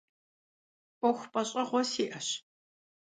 'Uexu 1.01 1.27
peş'eğue 1.33 1.81
si'eş. 1.91 2.27